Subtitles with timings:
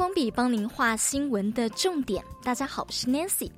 [0.00, 2.24] 光笔帮您画新闻的重点。
[2.42, 3.50] 大家好，我是 Nancy。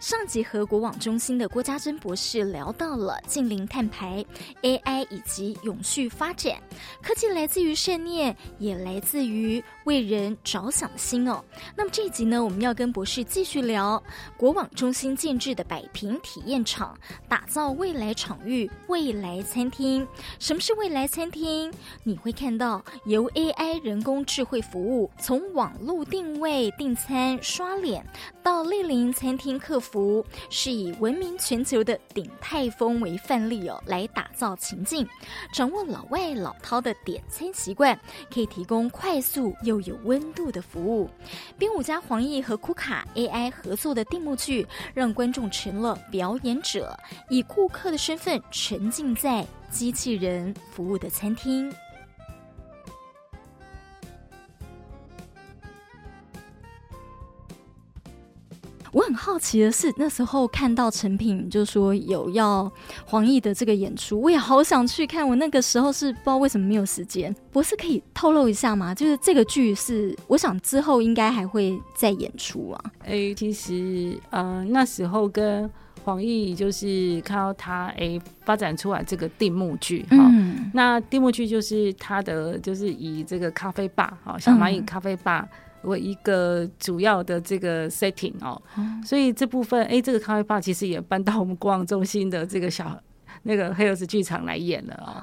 [0.00, 4.24] 上集和国网中心的郭家珍博士聊到了近零碳排、
[4.62, 6.56] AI 以及永续发展。
[7.02, 11.42] 科技来自于善念，也来自于为人着想的心哦。
[11.76, 14.02] 那么这一集呢，我们要跟博士继续聊
[14.36, 16.96] 国网中心建制的百平体验场，
[17.28, 20.06] 打造未来场域、未来餐厅。
[20.38, 21.72] 什么是未来餐厅？
[22.02, 28.04] 你会看到由 AI 人工智慧服务，从网络定位、订餐、刷脸
[28.42, 30.24] 到莅临餐厅客服。
[30.50, 35.08] 是以闻名全球的鼎泰丰为范例哦，来打造情境，
[35.54, 37.98] 掌握老外老饕的点餐习惯，
[38.32, 41.08] 可以提供快速又有温度的服务。
[41.58, 46.94] 编舞家黄奕和库卡 AI 合作的定目剧，让观众成了表演者，
[47.30, 51.72] 以顾客的身份沉浸在机器人服务的餐厅。
[59.24, 62.70] 好奇的是，那时候看到成品就说有要
[63.06, 65.26] 黄奕的这个演出，我也好想去看。
[65.26, 67.34] 我那个时候是不知道为什么没有时间。
[67.50, 68.94] 博士可以透露一下吗？
[68.94, 72.84] 就是这个剧是，我想之后应该还会再演出啊。
[73.00, 75.70] 哎、欸，其实呃那时候跟
[76.04, 85.48] 黄奕就是看到他哎、欸、发展出来这个定目剧哈，嗯、那定目剧就是他的就是以这个咖啡吧哈小蚂蚁咖啡吧。
[85.50, 93.00] 嗯为一个主要的这个 setting 哦，嗯、所以这部分哎、欸，这个咖啡吧其实也搬到我们国网中心的这个小
[93.42, 95.22] 那个黑盒子剧场来演了哦。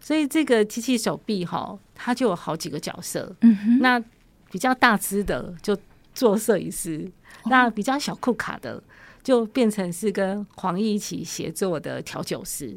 [0.00, 3.34] 所以这个机器手臂哈，它就有好几个角色。
[3.40, 3.98] 嗯哼，那
[4.50, 5.76] 比较大只的就
[6.12, 7.10] 做摄影师，
[7.44, 8.82] 哦、那比较小酷卡的
[9.22, 12.76] 就变成是跟黄奕一起协作的调酒师。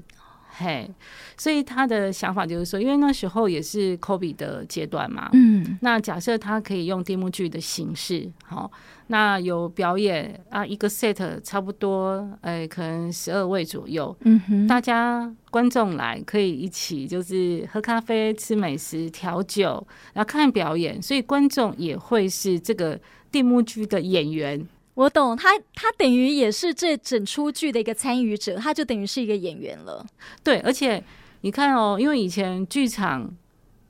[0.59, 0.89] 嘿，
[1.37, 8.71] 所以他的想法就是说，因为那时候也是 COVID 的阶段嘛，嗯，那假设他可以用电幕剧的形式，好，
[9.05, 24.67] 那有表演啊，一个 set 差不多，哎、欸，可能十二位左右，嗯哼，大家观众来可以一起就是喝咖啡、吃美食、调酒，然后看表演，所以观众也会是这个电幕剧的演员。
[24.97, 30.03] 我懂，他他等于也是这整出剧的一个参与者，他就等于是一个演员了。
[30.43, 31.03] 对，而且
[31.41, 33.31] 你看哦，因为以前剧场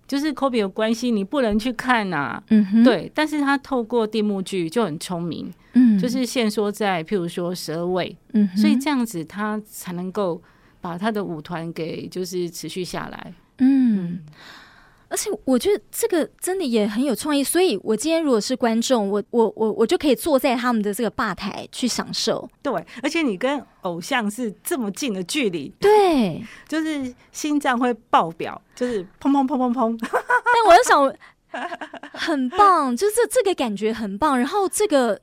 [0.06, 2.44] 就是 COVID 有关系，你不能去看呐、啊。
[2.50, 3.10] 嗯哼，对。
[3.16, 10.42] 但是他透过定目剧就很聪明，嗯，就是限缩在譬如说十二位，嗯哼，所以这样子他才能够
[10.82, 13.96] 把他的舞团给就是持续下来，嗯。
[13.98, 14.20] 嗯
[15.10, 22.50] 而且我觉得这个真的也很有创意，所以我今天如果是观众，我我我我就可以坐在他们的这个吧台去享受。
[22.62, 29.98] 对，而且你跟偶像是这么近的距离，对，就是心脏会爆表，就是砰砰砰砰砰。
[30.02, 31.16] 但我就想，
[32.14, 34.38] 很棒，就是这个感觉很棒。
[34.38, 35.22] 然后这个。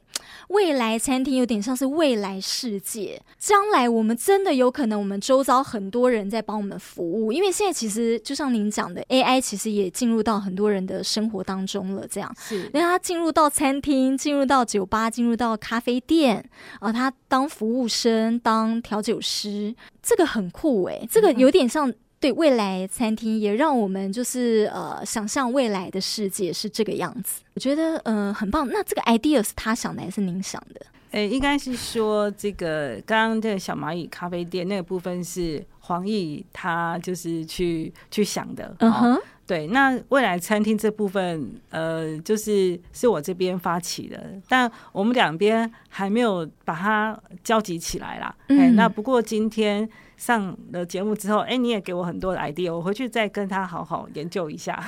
[0.54, 12.06] 未来餐厅有点像是未来世界，将来我们真的有可能，我们周遭很多人在帮我们服务，因为现在其实就像您讲的，AI 其实也进入到很多人的生活当中了。
[12.08, 16.48] 这样是，那他进入到餐厅，进入到酒吧，进入到咖啡店，
[16.78, 21.92] 啊，他当服务生，当调酒师，这个很酷诶，这个有点像。
[22.24, 28.66] 对未来餐厅也让我们就是呃想象未来的世界是这个样子，我觉得嗯、呃、很棒。
[28.66, 30.80] 那这个 idea 是他想的还是您想的？
[31.10, 38.74] 诶，应该是说这个刚刚这个小蚂蚁咖啡店那个部分是黄奕他就是去去想的。
[38.78, 39.66] 嗯哼，对。
[39.66, 44.18] 那未来餐厅这部分呃就是是我这边发起的，
[44.48, 48.34] 但我们两边还没有把它交集起来啦。
[48.48, 49.86] 嗯，那不过今天。
[50.16, 54.82] 上了节目之后，哎、欸，你也给我很多的 idea，我回去再跟他好好研究一下。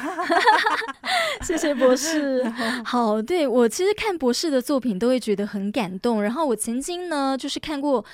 [1.43, 2.45] 谢谢博士。
[2.85, 6.23] 好，对，我其实看博士的作品都会觉得很感动。
[6.23, 8.05] 然后我曾经呢，就是看过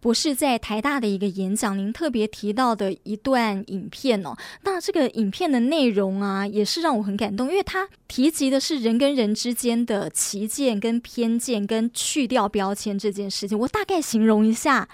[0.00, 4.34] 博士在台大的一个演讲，您特别提到的一段影片哦。
[4.62, 13.56] 那这个影片的内容啊，也是让我很感动，因为他提及的是人跟人之间的歧见、跟偏见、跟去掉标签这件事情。
[13.56, 14.88] 我大概形容一下。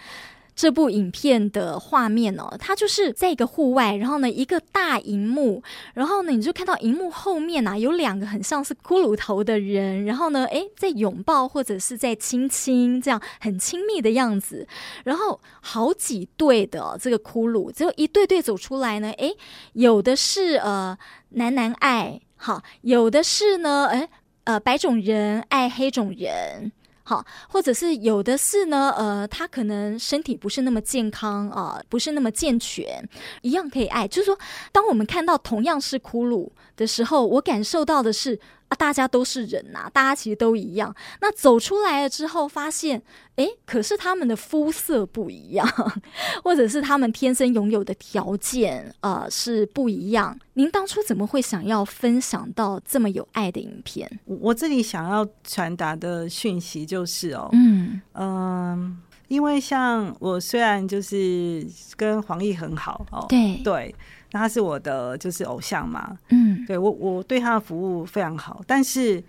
[0.59, 5.63] 这部影片的画面哦，它就是在一个户外，然后呢，一个大荧幕，
[5.95, 14.67] 然后呢，你就看到荧幕后面、啊，有两个很像是骷髅头的人，然后呢，诶，在拥抱或者是在亲亲，这样很亲密的样子，
[15.05, 19.37] 然后好几对的这个骷髅，只有一对对走出来呢，诶，
[19.75, 24.09] 有的是呃男男爱，好，有的是呢，诶，
[24.43, 26.73] 呃白种人爱黑种人。
[27.09, 33.09] 好，或者是有的是呢，呃，他可能身体不是那么健康啊，不是那么健全，
[33.41, 34.07] 一样可以爱。
[34.07, 34.39] 就是说，
[34.73, 38.39] 当我们看到同样是骷髅的时候，我感受到的是，
[38.69, 40.95] 啊，大家都是人呐、啊，大家其实都一样。
[41.21, 43.03] 那走出来了之后，发现，
[43.37, 45.67] 诶，可是他们的肤色不一样，
[46.45, 50.39] 或者是他们天生拥有的条件，呃，是不一样。
[50.53, 54.21] 您当初怎么会想要分享到这么有爱的影片？
[54.27, 58.97] 我这里想要传达的讯息就是哦，嗯嗯、呃，
[59.29, 61.67] 因为像我虽然就是
[61.97, 63.95] 跟黄奕很好哦，对对。
[64.33, 69.23] 那他是我的就是偶像嘛，嗯，对我我对他的服务非常好，但是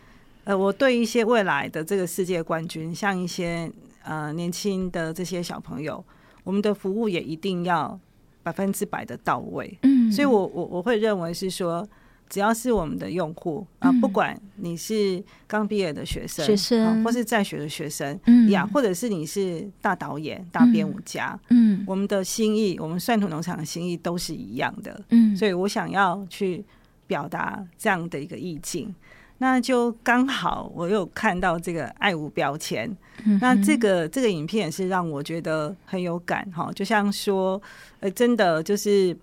[0.44, 3.72] 呃，我对一些未来的这个世界冠军，像一些
[4.04, 6.04] 呃年轻的这些小朋友，
[6.44, 8.00] 我们的服务也一定要
[8.44, 11.88] 百分之百的到位，嗯，所以我我我会认为是说。
[12.30, 26.64] 只要是我们的用户啊，不管你是刚毕业的学生、学生，或是在学的学生，嗯，呀，或者是你是大导演、大编舞家，嗯，我们的心意，我们蒜土农场的心意都是一样的，嗯，所以我想要去
[27.08, 28.94] 表达这样的一个意境，
[29.40, 32.96] 那就刚好我有看到这个爱无标签，
[33.42, 37.60] 那这个这个影片也是让我觉得很有感哈，就像说，
[38.02, 39.18] 呃，真的就是。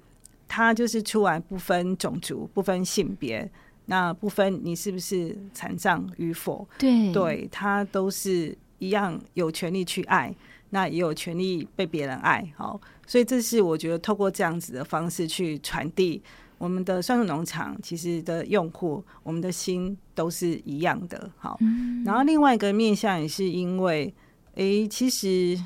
[0.48, 3.50] 他就是出来不分种族、不分性别，
[3.86, 10.34] 那不分你是不是残障与否，对，对他都是一样有权利去爱，
[10.70, 12.46] 那也有权利被别人爱。
[12.56, 16.22] 好，所以这是我觉得透过这样子的方式去传递
[16.58, 21.30] 我们的蒜头农场其实的用户，我们的心都是一样的。
[21.36, 21.58] 好，
[22.04, 24.12] 然后另外一个面向也是因为，
[24.54, 25.58] 诶，其实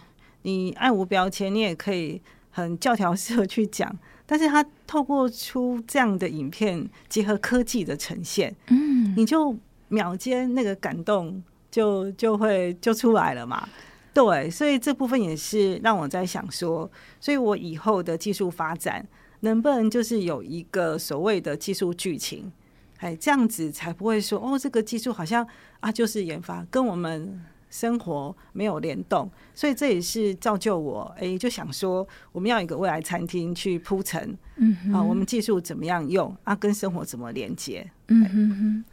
[0.42, 3.94] 你爱无标签，你也可以很教条式的去讲。
[4.30, 9.52] 但是他透过出这样的影片，结合科技的呈现，嗯，你就
[9.88, 13.68] 秒间那个感动就就会就出来了嘛。
[14.14, 16.88] 对，所以这部分也是让我在想说，
[17.18, 19.04] 所以我以后的技术发展
[19.40, 22.52] 能不能就是有一个所谓的技术剧情，
[22.98, 25.44] 哎，这样子才不会说哦，这个技术好像
[25.80, 27.44] 啊就是研发跟我们。
[27.70, 37.88] 生活没有联动，所以这也是造就我哎、欸，就想说我们要一个未来餐厅去铺陈，嗯，啊，我们技术怎么样用啊，跟生活怎么连接？
[38.08, 38.84] 嗯哼哼，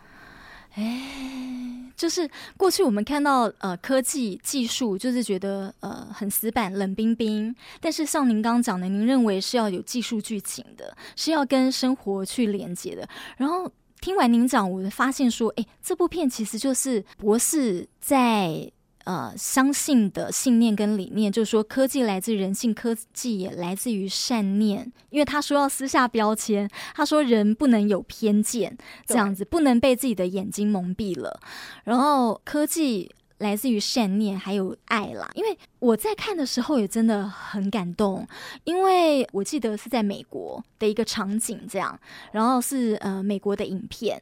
[0.76, 13.72] 哎，就是过去我们看到呃科技技术，就是觉得呃很死板冷冰冰，但是像您刚刚讲的，您认为是要有技术剧情的，是要跟生活去连接的，然后。
[14.00, 18.72] 听完您讲，我发现说，哎，这部片其实就是博士在
[19.06, 24.92] 呃相信的信念跟理念，就是说科技来自人性，科技也来自于善念。
[25.10, 31.40] 因为他说要撕下标签，他说人不能有偏见，这样子不能被自己的眼睛蒙蔽了。
[31.84, 33.12] 然后科技。
[33.40, 35.30] 来自于善念，还有爱啦。
[35.34, 38.28] 因为我在看的时候也真的很感动，
[38.64, 42.00] 因为我记得是在美国的一个场景，这样，
[42.32, 44.22] 然后是呃美国的影片。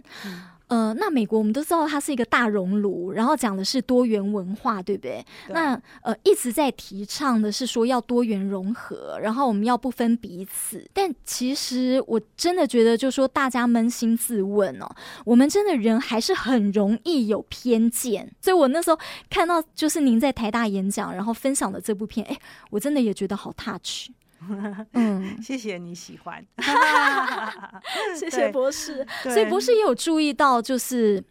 [0.67, 5.23] 呃，那美国我们都知道它是一个大熔炉，然后讲的是多元文化，对不对？
[5.45, 5.53] 对。
[5.53, 10.83] 那呃一直在提倡的是说要多元融合，然后我们要不分彼此。
[10.91, 14.89] 但其实我真的觉得，就是说大家扪心自问哦，
[15.23, 18.31] 我们真的人还是很容易有偏见。
[18.41, 18.97] 所以我那时候
[19.29, 22.37] 看到就是您在台大演讲，然后分享的这部片，哎，
[22.71, 24.09] 我真的也觉得好 touch。
[24.93, 26.45] 嗯，谢谢你喜欢，
[28.17, 29.05] 谢谢博士。
[29.23, 31.23] 所以博士也有注意到，就是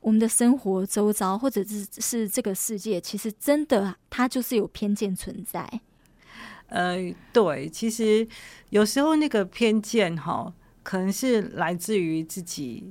[0.00, 5.68] 我们的生活周遭，或者是是这个世界，其实真的它就是有偏见存在。
[6.66, 6.96] 呃，
[7.32, 8.26] 对，其实
[8.70, 12.84] 有时候那个偏见哈，可能是来自于自己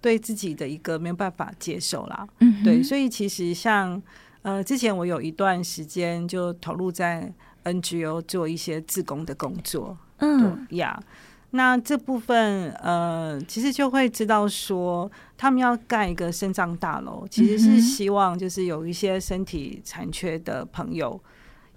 [0.00, 2.26] 对自己的一个没有办法接受啦。
[2.40, 4.00] 嗯，对，所以其实像
[4.42, 7.32] 呃，之前我有一段时间就投入在。
[7.72, 10.66] NGO 做一些自工的工作，嗯。
[10.70, 11.04] 呀，yeah,
[11.50, 21.18] 那这部分呃，其实就会知道说，他们要盖一个身障大楼，其实是希望就是有一些身体残缺的朋友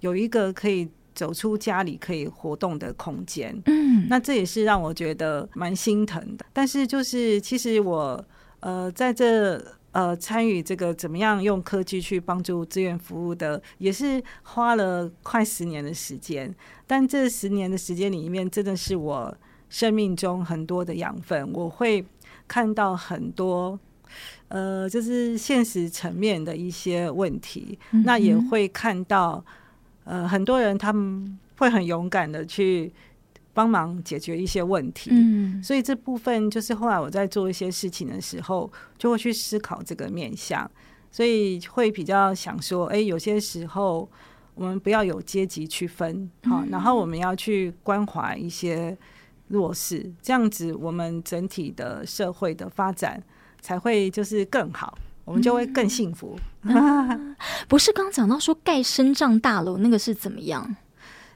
[0.00, 6.44] 有一个可以走出家里可以活动的空间，嗯，那这也是让我觉得蛮心疼的。
[6.52, 8.24] 但是就是其实我
[8.60, 9.62] 呃在这。
[9.92, 16.54] 呃，参与这个怎么样用科技去帮助志愿服务的，也是花了快十年的时间。
[16.86, 19.36] 但这十年的时间里面，真的是我
[19.68, 21.52] 生命中很多的养分。
[21.52, 22.04] 我会
[22.48, 23.78] 看到很多，
[24.48, 29.44] 呃，就是现实层面的一些问题，嗯、那也会看到，
[30.04, 32.92] 呃，很多人他们会很勇敢的去。
[33.54, 40.70] 帮忙解决一些问题，嗯，所以这部分就是后来我在做一些事情的时候，就会去思考这个面向，
[41.10, 44.08] 所以会比较想说，哎，有些时候
[44.54, 48.96] 我们不要有阶级区分，好，然后我们要去关怀一些
[49.48, 53.22] 弱势，这样子我们整体的社会的发展
[53.60, 56.38] 才会就是更好，我们就会更幸福。
[56.62, 57.36] 嗯啊、
[57.68, 60.74] 不是刚讲到说盖身障大楼那个是怎么样？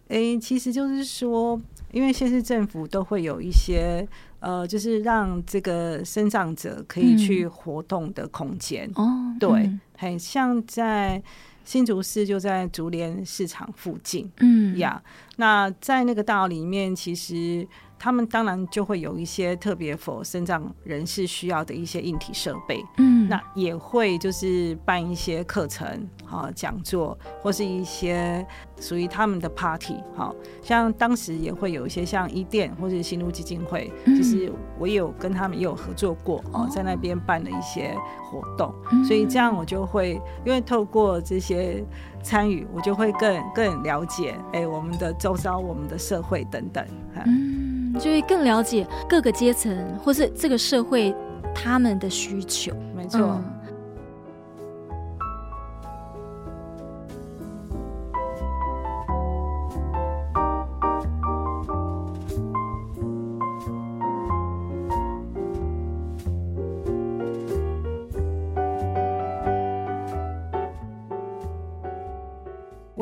[0.09, 1.61] 哎、欸，其实就是说，
[1.97, 4.07] 因为县市政府都会有一些
[4.41, 8.87] 呃，就是让这个生长者可以去活动的空间。
[8.97, 9.49] 哦、嗯，对，
[9.97, 11.23] 很、嗯、像在
[11.65, 14.31] 新竹市，就在竹联市场附近。
[14.41, 15.03] 嗯呀，
[15.37, 17.67] 那在那个大楼里面，其实。
[17.99, 28.47] 他们当然就会有一些特别 for 身障人士需要的一些硬体设备，嗯，那也会就是办一些课程、哈讲座，或是一些
[28.79, 37.97] 属于他们的 party，好，像当时也会有一些像伊甸或是新路基金会，就是我也有跟他们也有合作过哦，在那边办了一些
[38.31, 38.75] 活动，
[39.05, 41.85] 所以这样我就会因为透过这些
[42.23, 46.87] 参与，我就会更更了解哎我们的周遭、我们的社会等等，
[47.25, 47.66] 嗯。
[47.99, 51.15] 就会更了解各个阶层，或是这个社会
[51.55, 52.73] 他们的需求。
[52.95, 53.21] 没错。
[53.21, 53.56] 嗯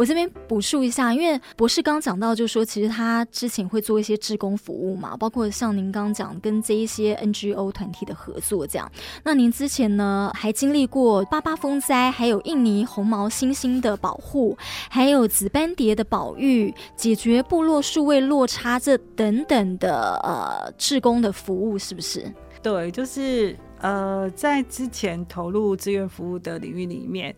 [0.05, 8.93] 我这边补述一下，因为博士刚讲到，就是说其实他之前会做一些志工服务嘛，包括像您刚讲跟这一些 NGO 团体的合作这样。
[9.23, 14.55] 那您之前呢还经历过八八风灾，还有印尼红毛猩猩的保护，
[14.91, 22.31] 还有紫斑蝶的保育，解决部落数位落差这等等的呃志工的服务，是不是？
[22.63, 27.35] 对，就是呃在之前投入志愿服务的领域里面。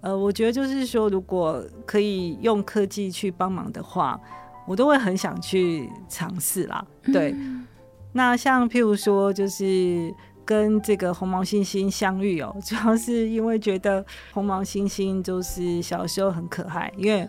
[0.00, 4.20] 呃，我觉得就是说，如果可以用科技去帮忙的话，
[4.66, 6.84] 我都会很想去尝试啦。
[7.12, 7.66] 对，嗯、
[8.12, 17.28] 那像譬如说，就是跟这个红毛猩猩相遇哦、喔，主要是因为觉得红毛猩猩就是小时候很可爱，因为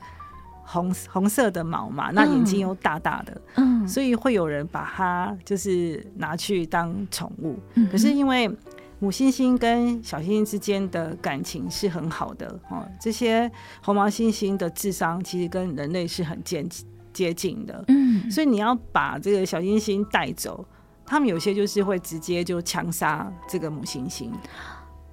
[0.63, 7.57] 红红色的毛嘛，那眼睛又大大的，嗯，所以会有人把它就是拿去当宠物。
[7.75, 8.47] 嗯、可是因为
[8.99, 12.83] 母猩猩跟小猩猩之间的感情是很好的哦。
[12.99, 13.51] 这些
[13.83, 16.65] 红毛猩猩的智商其实跟人类是很接
[17.13, 20.65] 接近的，嗯，所以你要把这个小猩猩带走，
[21.05, 24.31] 他们有些就是会直接就枪杀这个母猩猩，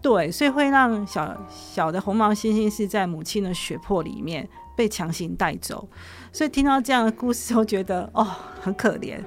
[0.01, 5.87] 对，所以会让小小的红毛猩猩是在母亲的血泊里面被强行带走，
[6.33, 8.27] 所以听到这样的故事，我觉得哦
[8.61, 9.19] 很可怜。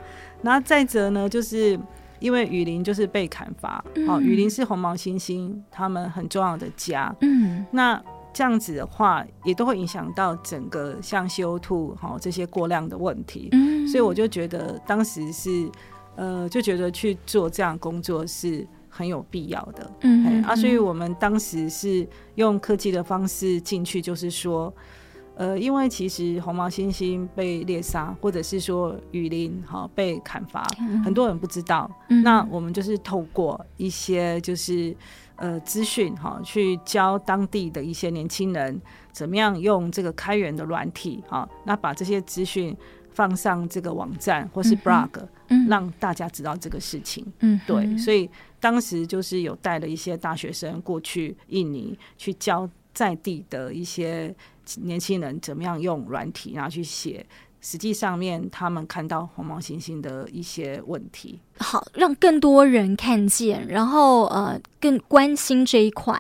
[0.41, 1.79] 然后再者呢，就是。
[2.19, 7.15] 因为雨林就是被砍伐，哦，雨林是红毛猩猩他们很重要的家。
[7.21, 8.01] 嗯，那
[8.33, 13.50] 这样子的话，也都会影响到整个像 CO2 哈这些过量的问题。
[13.51, 15.69] 嗯，所以我就觉得当时是，
[16.15, 19.91] 呃，就觉得去做这样工作是很有必要的。
[20.01, 24.74] 嗯，啊，所以我们当时是用科技的方式进去，就是说。
[25.38, 31.89] 呃，因为其实红毛猩猩被猎杀，或者是说雨林哈被砍伐，嗯、很多人不知道。
[32.10, 34.96] 嗯、那我们就是透过一些就是
[35.36, 42.75] 呃资讯哈，去教当地的一些年轻人怎么样用这个开源的软体哈，那把这些资讯
[43.12, 45.10] 放上这个网站或是 blog，
[45.50, 47.24] 嗯、让大家知道这个事情。
[47.41, 48.27] 嗯，对，所以
[48.60, 54.35] 当时就是有带了一些大学生过去印尼去教在地的一些。
[54.81, 57.25] 年轻人怎么样用软体，然后去写，
[57.61, 66.13] 实际上面他们看到红毛猩猩的一些问题，好让更多人看见，然后呃更关心这一块。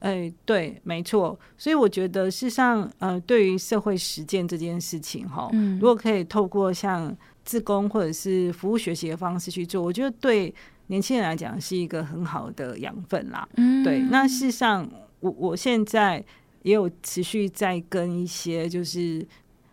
[0.00, 1.38] 哎、欸，对，没错。
[1.56, 10.52] 所以我觉得，事实上，呃，对于社会实践这件事情，哈，嗯，如果可以透过像自工或者是服务学习的方式去做，我觉得对
[10.88, 13.48] 年轻人来讲是一个很好的养分啦。
[13.54, 14.00] 嗯，对。
[14.10, 14.90] 那事实上，
[15.20, 16.24] 我我现在。
[16.62, 19.26] 也有持续在跟一些就是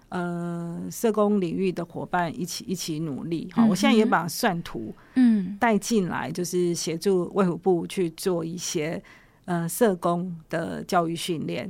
[0.08, 9.04] 呃社工领域的伙伴一起一起努力哈，嗯、我现在也把算图嗯带进来，就是协助卫福部去做一些
[9.44, 11.70] 呃社工的教育训练。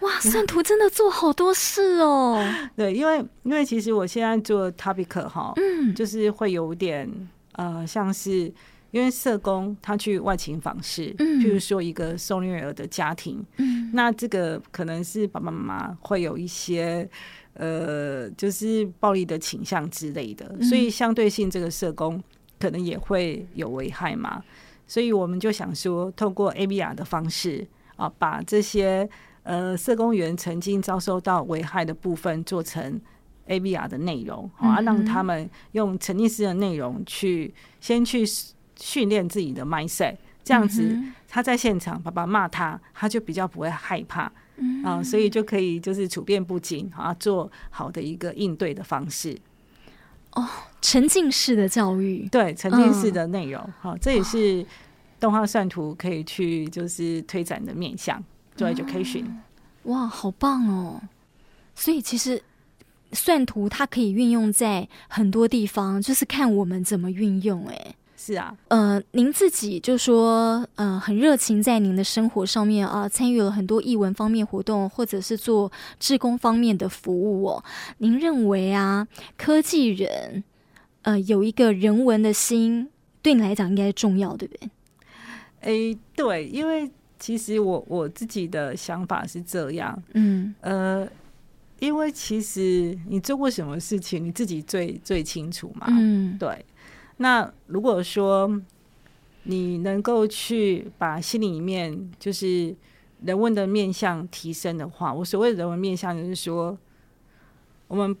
[0.00, 2.44] 哇，算图真的做好多事哦。
[2.74, 7.08] 对，因为因为其实我现在做 topic 哈，嗯，就是会有点
[7.52, 8.52] 呃像是。
[8.92, 17.06] 因为社工他去外勤访视，嗯，譬如说一个受虐儿的家庭，嗯，那这个可能是爸爸妈妈会有一些
[17.54, 22.22] 呃，就是暴力的倾向之类的，嗯，所以相对性这个社工
[22.58, 24.42] 可能也会有危害嘛，
[24.86, 27.66] 所以我们就想说，透过 ABR 的方式
[27.96, 29.06] 啊，把这些
[29.42, 33.00] 呃社工员曾经遭受到危害的部分做成
[33.48, 38.24] ABR 的内容，啊，让他们用沉浸式的内容去先去。
[38.78, 44.30] 训练自己的 mindset，这样子他在现场爸爸骂他，他就比较不会害怕。
[44.58, 49.36] 嗯啊，所以就可以就是处变不惊啊，做好的一个应对的方式。
[50.30, 50.48] 哦，
[50.80, 54.64] 沉浸式的教育，对，沉浸式的内容，好、嗯，这也是
[55.20, 58.22] 动画算图可以去就是推展的面向，
[58.56, 59.26] 做 education。
[59.82, 61.02] 哇，好棒哦！
[61.74, 62.42] 所以其实
[63.12, 67.66] 算图它可以运用在很多地方，就是看我们怎么运用。
[67.66, 67.94] 哎。
[68.18, 75.70] 是啊，呃，您自己就说，呃，很热情在您的生活上面啊，参与了很多艺文方面活动，或者是做
[76.00, 77.62] 志工方面的服务哦。
[77.98, 79.06] 您认为啊，
[79.36, 80.42] 科技人，
[81.02, 82.88] 呃，有一个人文的心，
[83.20, 84.70] 对你来讲应该重要，对不对？
[85.60, 91.06] 哎，对，因为其实我我自己的想法是这样，嗯，呃，
[91.80, 96.64] 因为其实你做过什么事情，你自己最最清楚嘛，嗯，对。
[97.18, 98.60] 那如果说
[99.44, 102.74] 你能够去把心里面就是
[103.24, 106.76] 人文的面向提升的话，我所谓的人文面向就是说，
[107.88, 108.14] 我们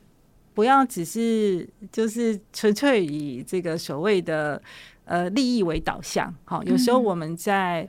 [0.54, 4.62] 不要只是就是纯粹以这个所谓的
[5.04, 6.34] 呃利益为导向。
[6.44, 7.86] 好，有时候我们在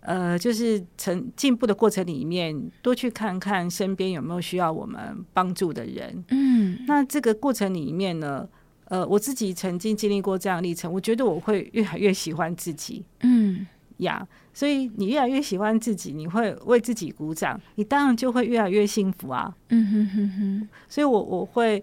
[0.00, 6.24] 呃就是成进步的过程里面，多去看看身边有没有需要我们帮助的人。
[6.28, 8.48] 嗯，那这个过程里面呢，
[8.86, 13.66] 呃，我自己曾经经历过这样的历程，我觉得我会越来越喜欢自己，嗯
[13.98, 20.68] 呀，yeah, 所以你越来越喜欢自己，你会为自己鼓掌，你当然就会越来越幸福啊，嗯哼哼哼。
[20.86, 21.82] 所以我我会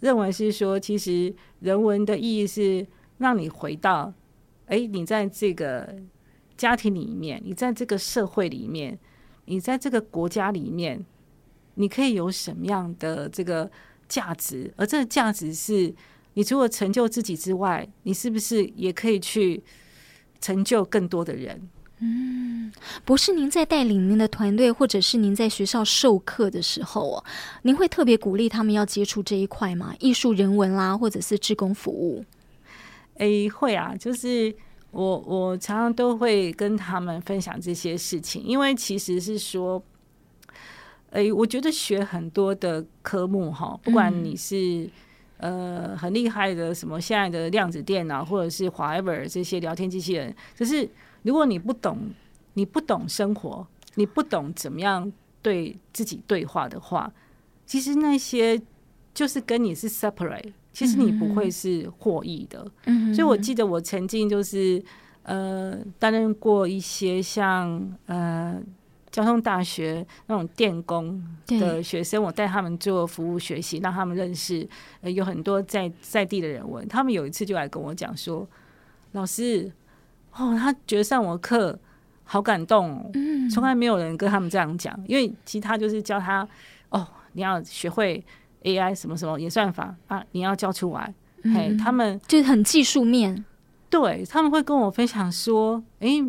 [0.00, 2.86] 认为是说，其实人文的意义是
[3.18, 4.10] 让你回到，
[4.64, 5.94] 哎，你在这个
[6.56, 8.98] 家庭里面，你在这个社会里面，
[9.44, 11.04] 你在这个国家里面，
[11.74, 13.70] 你可以有什么样的这个
[14.08, 15.94] 价值，而这个价值是。
[16.34, 19.62] 你除了成就自己之外，你是不是也可以去
[20.40, 21.68] 成就更多的人？
[22.02, 22.72] 嗯，
[23.04, 27.24] 博士，您在带领您的团队，或者是您在学校授课的时候哦，
[27.62, 29.94] 您会特别鼓励他们要接触这一块吗？
[29.98, 32.24] 艺术、人文啦，或者是志工服务？
[33.16, 34.54] 哎、欸，会啊，就是
[34.92, 39.82] 我我常常都会跟他们分享这些事情，因为其实是说，
[41.10, 44.90] 哎、欸，我觉得学很多的科目哈，不管你是、嗯。
[45.40, 50.34] 呃，很厉害的，什么现在的量子电脑，或者是 whatever 这些聊天机器人。
[50.58, 50.88] 可是，
[51.22, 52.10] 如果你不懂，
[52.52, 57.10] 你不懂生活，你不懂怎么样对自己对话的话，
[57.64, 58.60] 其实那些
[59.14, 62.66] 就是跟你是 separate，其实你不会是获益的。
[62.84, 64.82] 嗯，所以我记得我曾经就是
[65.22, 68.62] 呃担任过一些像呃。
[69.10, 74.66] 交通大学那种电工的学生，我带他们做服务学习，让他们认识
[75.00, 76.86] 呃有很多在在地的人文。
[76.86, 78.46] 他们有一次就来跟我讲说
[79.12, 79.70] ：“老师，
[80.34, 81.76] 哦，他觉得上我课
[82.22, 83.10] 好感动哦，
[83.52, 84.96] 从来没有人跟他们这样讲。
[85.08, 86.46] 因为其他就是教他
[86.90, 88.24] 哦，你要学会
[88.62, 91.12] AI 什么什么演算法啊，你要教出来。
[91.42, 93.44] 嘿，他们就很技术面，
[93.88, 96.22] 对，他们会跟我分享说：诶，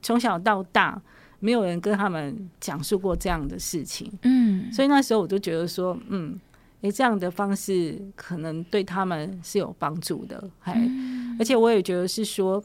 [0.00, 1.02] 从小到大。”
[1.46, 6.36] 没有人跟他们讲述过这样的事情，嗯，所以那时候我就觉得说，嗯，
[6.80, 12.60] 诶，这样的方式可能对他们是有帮助的，还、嗯，而且我也觉得是说，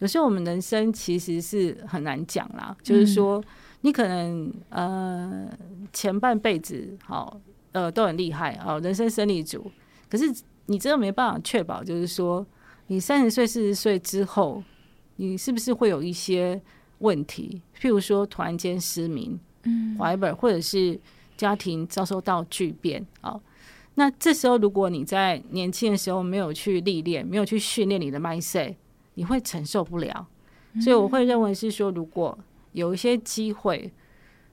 [0.00, 3.40] 有时候我们人生其实是很难讲啦，就是说，
[3.82, 5.48] 你可能呃
[5.92, 9.70] 前半辈子好呃都很厉害啊，人生胜利组，
[10.10, 10.24] 可是
[10.66, 12.44] 你真的没办法确保，就是说
[12.88, 14.60] 你三十岁四十岁之后，
[15.18, 16.60] 你是不是会有一些。
[16.98, 20.98] 问题，譬如说突然间失明，嗯，whatever，或者是
[21.36, 23.40] 家庭遭受到巨变啊，
[23.94, 28.74] 那这时候如果你在年轻的时候没有去历练，没有去训练你的 mindset，
[29.14, 30.26] 你会承受不了。
[30.80, 32.36] 所以我会认为是说，如果
[32.72, 33.90] 有一些机会，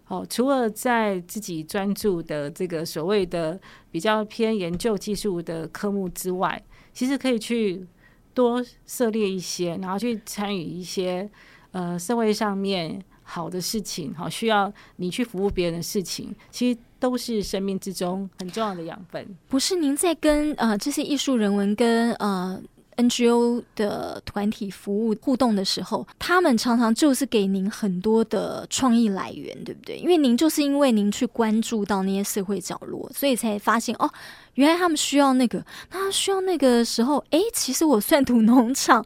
[0.08, 7.86] 哦，除了在自己专注的这个所谓的比较偏研究技术的科目之外，其实可以去
[8.34, 11.30] 多涉猎一些，然后去参与一些。
[11.76, 19.28] 呃，社会上面好的事情，好需要你去服务别人的事情，其实都是生命之中很重要的养分。
[19.50, 22.58] 不是您在跟呃这些艺术人文跟呃
[22.96, 29.98] NGO 的团体服务互动的时候，他们常常就是给您很多的创意来源，对不对？
[29.98, 34.10] 因为您就是因为您去关注到那些社会角落，所以才发现哦，
[34.54, 35.62] 原来他们需要那个，
[35.92, 39.06] 那需要那个时候，哎，其实我算土农场。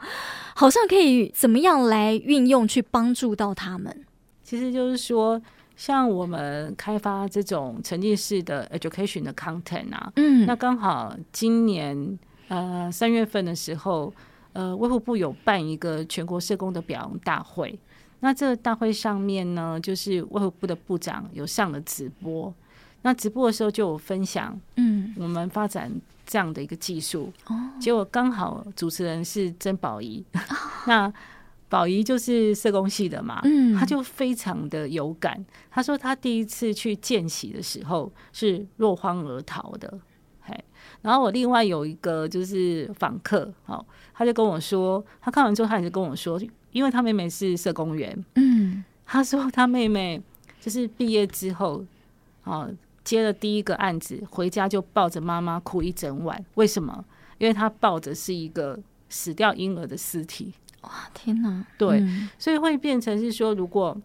[0.60, 4.06] 好像可以怎么样来运用去帮助到他们？
[4.43, 5.41] 其实就是说，
[5.78, 12.19] 像我们开发这种沉浸式的 education 的 content 啊，嗯，那刚好今年
[12.50, 14.13] 呃三月份的时候，
[14.52, 17.80] 呃，卫护部有办一个全国社工的表扬大会。
[18.19, 22.54] 那这个大会上面呢，就是卫护部的部长有上了直播。
[23.01, 25.91] 那直播的时候就有分享，嗯，我们发展
[26.25, 27.31] 这样的一个技术。
[27.47, 30.23] 哦，结果刚好主持人是曾宝仪，
[30.88, 31.12] 那
[31.67, 35.43] 宝仪就是社工系的嘛，嗯，他就非常的有感。
[35.69, 39.99] 他说他第一次去见习的时候是落荒而逃的。
[40.41, 40.53] 嘿，
[41.01, 46.39] 然后我另外有一个就是访客，哦，他就跟我说，他看完之后他也是跟我说。
[46.71, 50.21] 因为他妹妹是社工员，嗯，他说他妹妹
[50.62, 51.83] 就是毕业之后，
[52.43, 52.71] 哦，
[53.03, 56.43] 接了第一个案子，回家就抱着妈妈哭一整晚。
[56.55, 57.03] 为什么？
[57.38, 58.77] 因为他抱着是一个
[59.09, 60.53] 死掉婴儿的尸体。
[60.81, 61.65] 哇，天哪！
[61.77, 63.95] 对，嗯，所以会变成是说，如果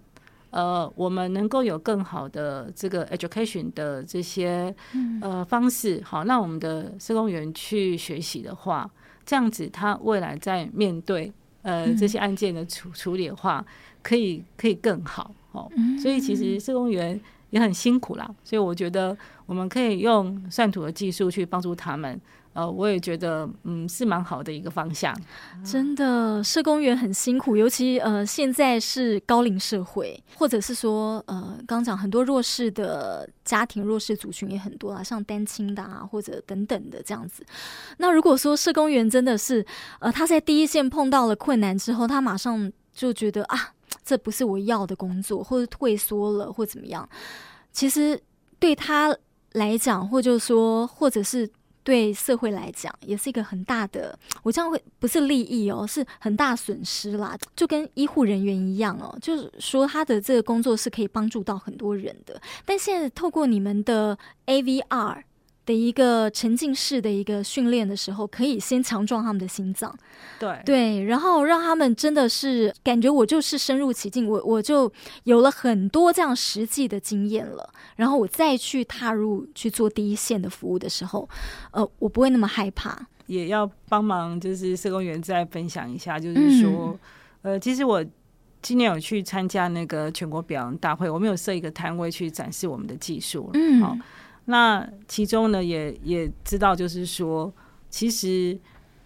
[0.50, 4.74] 呃，我们能够有更好的这个 education 的这些
[5.20, 8.88] 呃方式，好，让我们的社工员去学习的话，
[9.26, 11.32] 这样子他未来在面对。
[11.62, 13.64] 呃，这些案件的处处理的话，
[14.02, 15.66] 可以可以更好哦。
[15.98, 17.18] 所以其实社工员
[17.54, 18.28] 也很辛苦啦。
[18.42, 22.20] 所以我觉得我们可以用算图的技术去帮助他们。
[22.52, 25.12] 呃，我也觉得，嗯，是蛮好的一个方向。
[25.64, 37.44] 真的，社工员很辛苦，尤其呃，现在是高龄社会，或者是说，呃，刚讲很多弱势的家庭、弱势族群也很多啊，像单亲的啊，或者等等的这样子。
[37.98, 39.66] 那如果说社工员真的是，
[39.98, 43.72] 呃，他在第一线碰到了困难之后，他马上就觉得啊，
[44.04, 47.08] 这不是我要的工作，或者退缩了，或怎么样。
[47.72, 48.20] 其实
[48.58, 49.16] 对他
[49.52, 51.50] 来讲，或者说，或者是。
[51.84, 57.36] 对社会来讲，也是一个很大的，我这样会不是利益哦，是很大损失啦。
[57.54, 62.40] 就跟医护人员一样哦，就是说他的这个工作是可以帮助到很多人的。
[62.64, 65.24] 但现在透过你们的 AVR。
[65.66, 69.94] 的一个沉浸式的一个训练的时候，可以先强壮他们的心脏，
[70.38, 70.60] 对。
[70.64, 74.92] 对，然后让他们真的是感觉我就是深入其境，我我就
[75.24, 81.28] 有了很多这样实际的经验了，然后我再去踏入去做第一线的服务的时候，
[81.70, 83.06] 呃，我不会那么害怕。
[83.26, 86.94] 也要帮忙，就是社工员再分享一下，就是说，
[87.40, 88.04] 嗯、呃，其实我
[88.60, 93.96] 今年有去参加那个全国表扬大会，我们有设一个摊位去展示我们的技术，嗯，好。
[94.46, 97.50] 那其中呢，也也知道，就是说，
[97.88, 98.58] 其实，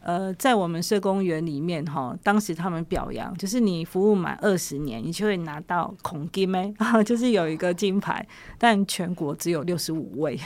[0.03, 6.74] 呃，在我们社工员里面，哈，当时他们表扬，就是你服务满二十年，你就会拿到孔金咩，
[7.07, 8.27] 就是有一个金牌，
[8.59, 10.37] 但全国只有六十五位，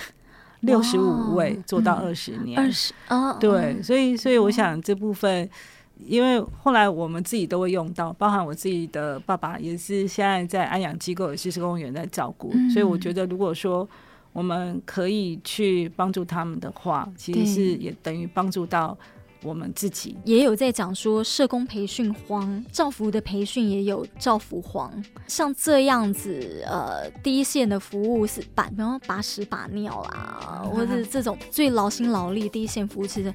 [0.60, 5.48] 六十五位做到二十年，二十哦，对，所以，所以我想这部分，
[5.96, 13.88] 因为后来我们自己都会用到，包含我自己的爸爸也是现在在安养机构也是社工员在照顾，所以我觉得如果说。
[14.32, 18.96] 我们可以去帮助他们的话，其实是也等于帮助到
[19.42, 20.16] 我们自己。
[20.24, 24.92] 也有在讲说，社工培训荒，照服的培训也有照服荒。
[25.26, 33.32] 像这样子，呃，第一线的服务是把，比方说把屎把尿啦， 或者这种最劳心劳力第一线服务，其实。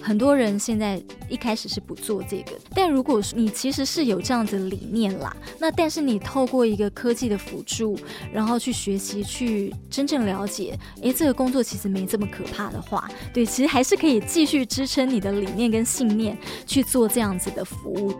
[0.00, 7.98] 很多人现在一开始是不做这个，但如果你其实是有这样子理念啦，那但是你透过一个科技的辅助，
[8.32, 18.14] 然后去学习，去真正了解，诶，这个工作其实没这么可怕的话，对，其实还是可以继续支撑你的理念跟信念去做这样子的服务。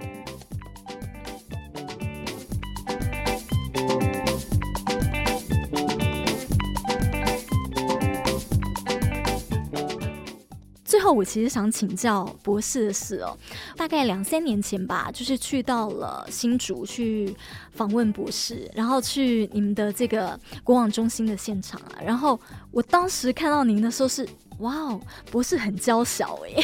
[10.85, 13.37] 最后，我其实想请教博士的事哦。
[13.77, 17.35] 大概两三年前吧，就是去到了新竹去
[17.73, 22.01] 访问博士，然后去你们的这个国网中心的现场啊。
[22.05, 22.39] 然后
[22.71, 24.29] 我当时看到您的时候是。
[24.59, 26.63] 哇哦，博士很娇小哎，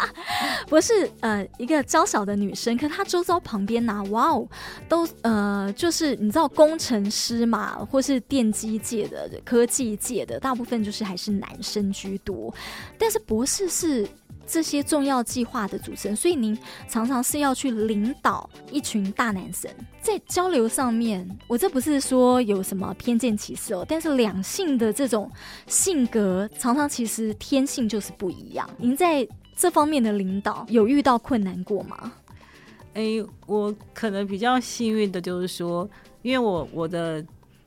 [0.68, 4.48] 博士呃一个娇小的女生，可她周遭旁边呐、啊，哇哦，
[4.88, 12.54] 都呃就是你知道工程师嘛，或是电机界的、科技界的，大部分就是还是男生居多，
[12.98, 14.06] 但是博士是。
[14.46, 16.56] 这些重要计划的主持人，所以您
[16.88, 25.30] 常常是要去领导一群大男生，在交流上面，我这不是说有什么偏见歧视哦，但是两性的这种
[25.66, 28.68] 性格常常其实天性就是不一样。
[28.78, 32.12] 您在这方面的领导有遇到困难过吗？
[32.94, 35.88] 哎，我可能比较幸运的就是说，
[36.22, 37.24] 因为我我的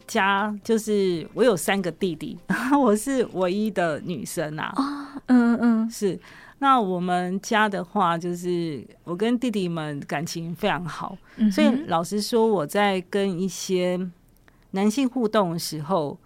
[0.08, 2.38] 家就是我有三个弟弟，
[2.82, 4.74] 我是唯一的女生啊。
[4.76, 6.20] 哦，嗯嗯，是。
[6.60, 14.00] 那我们家的话，就是我跟弟弟们感情非常好，嗯、所以老实说，我在跟一些
[14.72, 16.18] 男性互动的时候，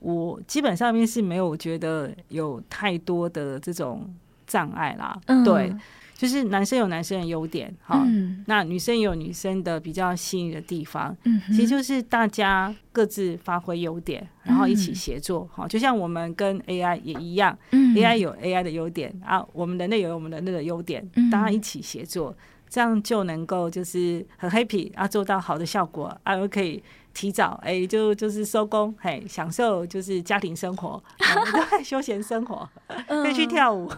[0.00, 4.08] 我基本上面是没有觉得有太多的这种
[4.46, 5.18] 障碍啦。
[5.26, 5.74] 嗯、对，
[6.18, 21.48] 就是男生有男生的优点，哈、嗯，那女生也有女生的比较吸引的地方，嗯，其实就是大家各自发挥优点，然后一起协作，哈、嗯，就像我们跟 AI 也一样，嗯，AI 有 AI 的优点啊，我们人类有我们人类的优点，大家。
[21.48, 22.36] 一起协作，
[22.68, 26.82] 这样就能够就是很 happy 啊，做到好的效果啊，又可以。
[27.14, 32.68] 提早哎、欸，就就是收工，嘿，享受就是家庭生活，对 休闲生活，
[33.08, 33.90] 可以去跳舞。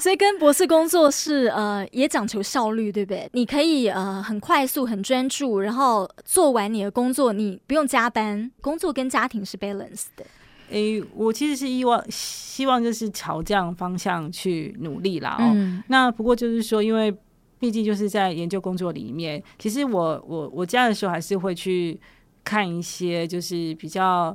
[0.00, 3.28] 所以跟博士工作是呃，也讲求效率，对不对？
[3.32, 10.24] 你可以呃很快速、很专注，然后做完你的工作，你不用加班，工作跟家庭是 balance 的。
[10.68, 15.36] 哎、欸，我其实是希望希望就是朝这样方向去努力啦。
[15.38, 17.16] 哦，嗯、那不过就是说，因为
[17.58, 21.98] 毕竟就是在研究工作里面，其实我我我家的时候还是会去。
[22.46, 24.34] 看一些就是比较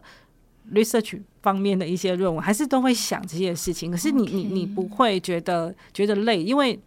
[0.73, 3.89] research 方面的一些论文，还是都会想这些事情。
[3.89, 6.77] 可是你.你你不会觉得觉得累，因为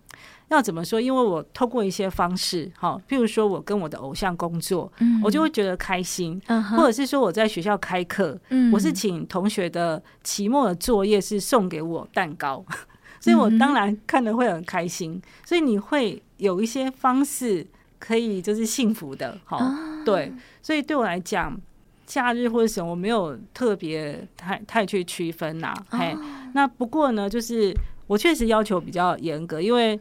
[0.48, 1.00] 要怎么说？
[1.00, 6.38] 因为我透过一些方式，哈，譬如说我跟我的偶像工作，嗯、我就会觉得开心。
[6.46, 6.60] Uh.
[6.76, 12.62] 或者是说我在学校开课，嗯、我是请同学的期末的作业是送给我蛋糕，
[13.18, 15.20] 所以我当然看的会很开心。
[15.46, 17.66] 所以你会有一些方式。
[18.04, 21.58] 可以就是幸福的，好、哦、对，所以对我来讲，
[22.04, 26.14] 假日或者什么我没有特别太太去区分呐、啊，嘿，
[26.52, 27.74] 那不过呢，就是
[28.06, 29.98] 我确实要求比较严格，因为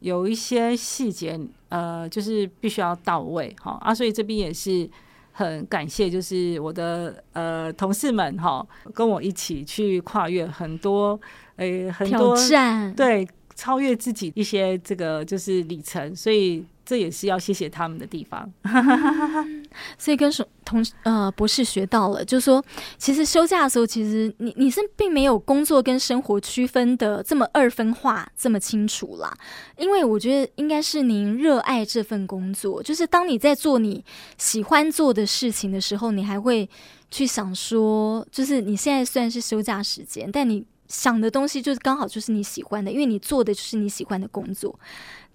[0.00, 1.40] 有一些细节，
[1.70, 4.86] 呃，就是必须要到位，好啊，所以这边也是
[5.32, 11.18] 很感谢，就是我的呃同事们哈，跟我一起去跨越很多，
[11.56, 16.64] 诶，很多挑战，对，超越自己一些这个就是里程，所以。
[16.88, 18.48] 这也是要谢谢他们的地方，
[19.98, 20.30] 所以跟
[20.64, 22.64] 同呃博士学到了，就是说，
[22.96, 29.36] 其实休假的时候，其实你你是并没有工作跟生活区分的这么二分化这么清楚啦。
[29.76, 34.04] 因为我觉得应该是您热爱这份工作，就是当你在做你
[34.38, 36.70] 喜欢做的事情的时候，你还会
[37.10, 44.78] 去想说，就是你现在虽然是休假时间，但你想的东西就是刚好就是你喜欢的，因为你做的就是你喜欢的工作。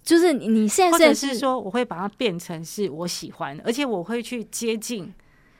[0.04, 5.14] 就是你，你现在是，或者是说，我会把它变成是我喜欢的，而且我会去接近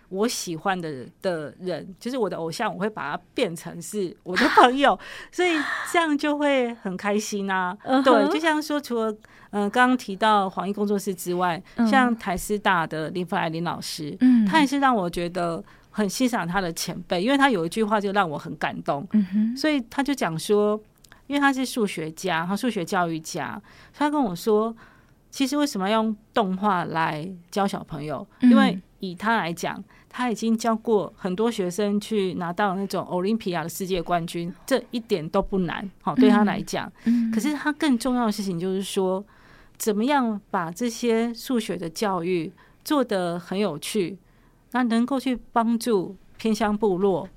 [0.08, 4.98] 我喜欢的的人，就是我的偶像，我会把它变成是我的朋友，
[5.30, 5.50] 所以
[5.92, 7.72] 这样就会很开心啊。
[8.04, 9.12] 对，就像说，除了
[9.50, 20.82] 嗯刚刚提到黄奕工作室之外，像台师大的林芬爱林老师，嗯，他也是让我觉得很欣赏他的前辈，因为他有一句话就让我很感动，嗯，所以他就讲说。
[21.28, 23.58] 因为他是数学家，他数学教育家，
[23.94, 24.74] 他跟我说，
[25.30, 28.26] 其实为什么要用动画来教小朋友？
[28.40, 35.88] 因为以他来讲，他已经教过很多学生去拿到那种奥林匹亚的世界冠军，这一点都不难。
[36.02, 36.92] 好，对他来讲，
[37.32, 39.24] 可是他更重要的事情就是说，
[39.78, 42.52] 怎么样把这些数学的教育
[42.84, 44.18] 做得很有趣，
[44.72, 47.28] 那能够去帮助偏乡部落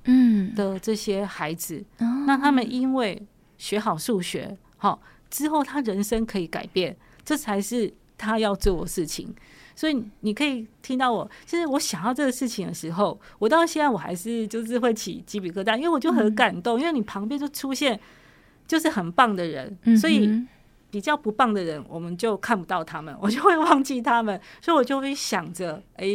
[0.55, 1.83] 的这些孩子，
[2.25, 3.21] 那他们因为
[3.57, 9.33] 学好数学，好之后，他人生可以改变，这才是他要做的事情。
[9.77, 17.99] 所以你可以听到我，就是我想到这个事情的时候，我到现在我还是就是会起鸡皮疙瘩，因为我就很感动，因为你旁边就出现
[18.65, 20.47] 就是很棒的人，所以
[20.89, 26.07] 比较不棒的人，我们就看不到他们，我就会忘记他们，所以我就会想着，哎，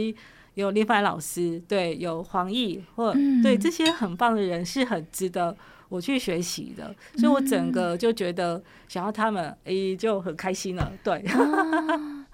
[0.60, 5.56] 有林凡老师，对，有黄奕，或对这些很棒的人是很值得。
[5.88, 10.92] 我去学习的，所以我整个就觉得想要他们，哎、嗯欸，就很开心了。
[11.02, 12.26] 对，啊、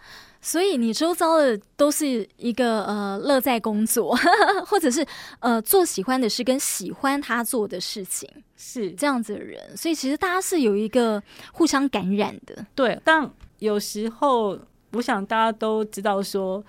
[0.42, 4.14] 所以你周遭的都是一个呃乐在工作，
[4.68, 5.02] 或者是
[5.40, 9.74] 呃做喜欢的事，跟喜欢他做的事情，是这样子的人。
[9.74, 11.22] 所以其实大家是有一个
[11.54, 12.66] 互相感染的。
[12.74, 13.26] 对，但
[13.60, 14.58] 有时候
[14.92, 16.62] 我想大家都知道说，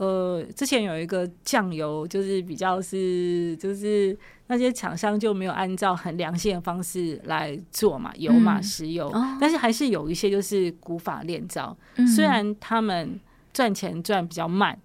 [0.00, 4.16] 呃，之前有一个酱油，就是比较是就是。
[4.52, 9.08] 那些厂商就没有按照很良性的方式来做嘛，油嘛，石油，
[9.40, 13.20] 但是还是有一些就是古法炼造，嗯、虽然他们
[13.52, 14.76] 赚钱赚比较慢，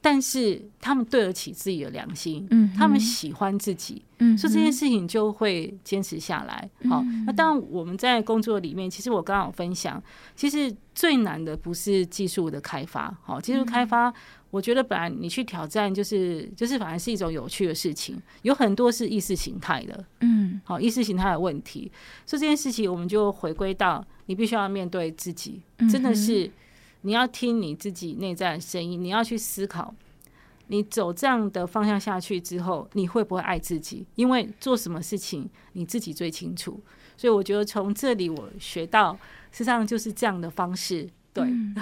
[0.00, 6.68] 但是他们对得起自己的良心，嗯、他们喜欢自己，嗯、哼所以这件事情就会坚持下来。
[6.90, 10.02] 好、那当然我们在工作里面，其实我刚刚有分享，
[10.34, 14.12] 其实最难的不是技术的开发，好，技术开发。
[14.54, 21.90] 我觉得本来你去挑战就是就是反而是一种有趣的事情，有很多是意识形态的，嗯，好，意识形态的问题，
[22.24, 26.48] 所以这件事情我们就回归到你必须要面对自己，真的是
[27.00, 29.92] 你要听你自己内在的声音，你要去思考，
[30.68, 34.06] 你走这样的方向下去之后，你会不会爱自己？
[34.14, 36.80] 因为做什么事情你自己最清楚。
[37.16, 39.18] 所以我觉得从这里我学到，
[39.50, 41.10] 实际上就是这样的方式。
[41.34, 41.74] 对，哎、嗯。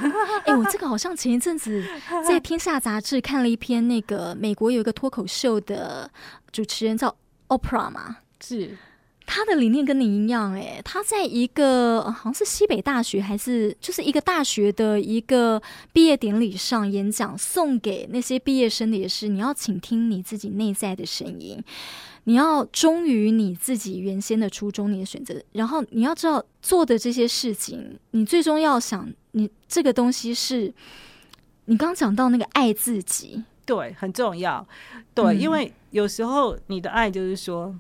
[0.47, 1.85] 欸， 我这个好像前一阵子
[2.27, 6.11] 在 《天下》杂志看了一篇，那个美国有一个脱口秀的
[6.51, 7.15] 主持人叫
[7.49, 8.77] Oprah 嘛，是。
[9.25, 15.63] 他的理念跟你一样，哎，他在一个好像是西北大学还是就是一个大学的一个
[15.93, 21.63] 毕业典礼上演讲，送给那些毕业生的也是，你要倾听你自己内在的声音。
[22.25, 30.73] 你要忠于你自己原先的初衷，你的选择，然后你要知道做的这些事情，你最终要想，你这个东西是，
[31.67, 34.67] 你刚刚讲到那个爱自己，对，很重要，
[35.15, 37.75] 对，嗯、因为有时候你的爱就是说，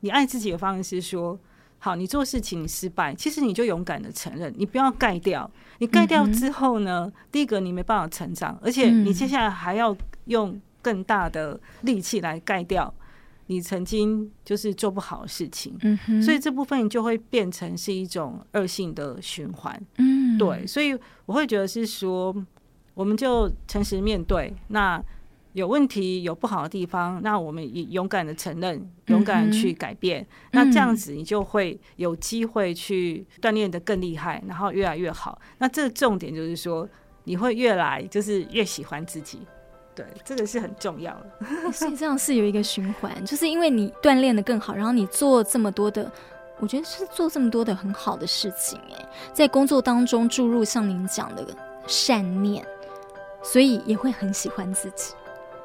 [0.00, 1.38] 你爱自己的方式是说，
[1.78, 12.92] 好，你做事情你失败，其实你就勇敢的承认，你不要盖掉，你盖掉之后呢，嗯、第一个你没办法成长，而且你接下来还要用更大的力气来盖掉。
[13.46, 22.34] 你曾经就是做不好的事情，嗯，所以这部分就会变成是一种恶性的循环，嗯，对，所以我会觉得是说，
[22.94, 25.02] 我们就诚实面对，那
[25.52, 35.40] 有问题有不好的地方，那我们也勇敢的承认，勇敢去改变，嗯、那这样子你就会有机会去锻炼的更厉害，然后越来越好。
[35.58, 36.88] 那这个重点就是说，
[37.24, 39.40] 你会越来就是越喜欢自己。
[39.94, 41.70] 对，这个是很重要的。
[41.72, 46.10] 所以这样是有一个循环，就是因为你锻炼的更好，然后你做这么多的，
[46.58, 51.46] 我觉得是做这么多的很好的事情，哎，在工作当中注入像您讲的
[51.86, 52.66] 善念，
[53.42, 55.14] 所以也会很喜欢自己。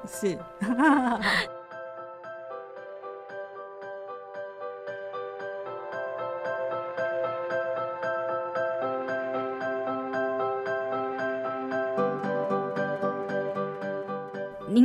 [0.07, 0.37] 是。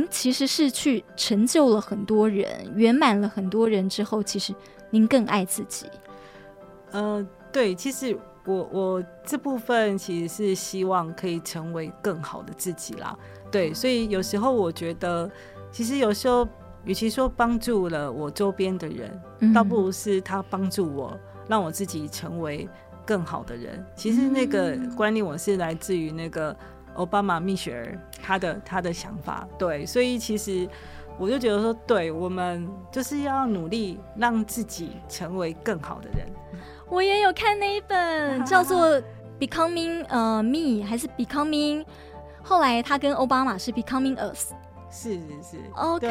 [0.05, 4.53] 您其实是去成就了很多人，圆满了很多人之后，其实
[4.91, 5.87] 您更爱自己。
[6.91, 8.15] 呃，对，其实
[8.45, 13.17] 我我这部分其实是希望可以成为更好的自己啦。
[13.51, 15.29] 对，所以有时候我觉得，
[15.71, 16.47] 其实有时候
[16.83, 22.69] 与其说帮助了我周边的人，嗯、倒不如是他帮助我，让我自己成为
[23.05, 23.83] 更好的人。
[23.95, 26.55] 其实那个观念我是来自于那个。
[26.95, 30.67] 奥巴马蜜雪儿，他的他的想法，对，所以其实
[31.17, 36.27] 我就觉得说，对，我们就是要努力让自己成为更好的人。
[36.89, 38.89] 我也有看那一本叫做
[39.39, 41.81] 《Becoming 呃 Me》还是《Becoming》，
[42.43, 44.51] 后来他跟奥巴马是《Becoming Us》。
[44.95, 45.19] 是是
[45.51, 46.07] 是，OK，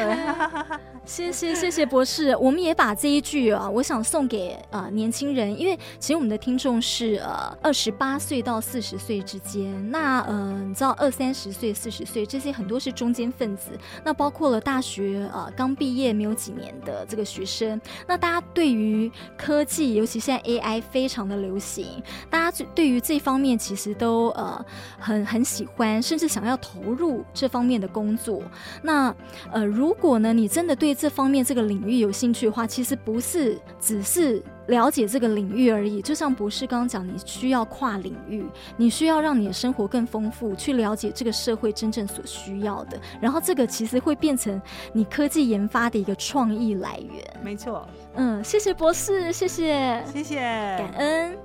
[1.05, 13.71] 谢谢谢谢博士，我们也把这一句啊，我想送给呃年轻人，因为其实我们的听众是呃二十八岁到四十岁之间，那呃你知道二三十岁、四十岁这些很多是中间分子，
[14.03, 21.87] 那包括了大学呃刚毕业没有几年的这个学生，那大家对于科技，尤其现在 AI 非常的流行，
[22.29, 24.63] 大家对于这方面其实都呃
[24.99, 28.43] 很很喜欢，甚至想要投入这方面的工作。
[28.81, 29.15] 那
[29.51, 36.01] 呃，如果呢，你真的对这方面这个领域有兴趣的话，其实不是只是了解这个领域而已。
[36.01, 38.45] 就像博士刚刚讲，你需要跨领域，
[38.77, 42.99] 你需要让你的生活更丰富，去了解这个社会真正所需要的。
[43.21, 44.61] 然后这个其实会变成
[44.93, 47.23] 你科技研发的一个创意来源。
[47.43, 51.44] 没错，嗯，谢谢博士，谢谢，谢谢，感恩。